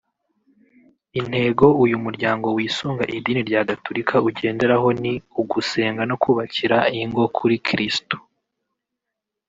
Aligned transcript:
Intego 1.19 1.65
uyu 1.83 1.97
muryango 2.03 2.47
wisunga 2.57 3.03
idini 3.17 3.41
rya 3.49 3.61
Gatolika 3.69 4.15
ugenderaho 4.27 4.87
ni 5.01 5.13
ugusenga 5.41 6.01
no 6.09 6.15
kubakira 6.23 6.77
ingo 7.01 7.23
kuri 7.37 7.55
Kristu 7.67 8.17